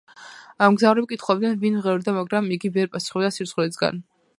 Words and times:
მგზავრები 0.75 1.11
კითხულობდნენ, 1.11 1.59
ვინ 1.65 1.79
მღეროდა, 1.83 2.17
მაგრამ 2.19 2.51
იგი 2.59 2.73
ვერ 2.79 2.95
პასუხობდა 2.97 3.35
სირცხვილისგან. 3.39 4.07